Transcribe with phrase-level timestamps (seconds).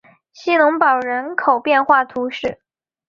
[0.33, 2.59] 希农堡人口变化图示